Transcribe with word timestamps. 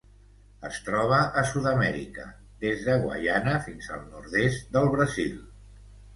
Es 0.69 0.77
troba 0.85 1.19
a 1.41 1.43
Sud-amèrica: 1.49 2.25
des 2.65 2.81
de 2.87 2.97
Guaiana 3.05 3.55
fins 3.69 3.93
al 3.99 4.03
nord-est 4.17 4.75
del 4.79 4.91
Brasil. 4.99 5.39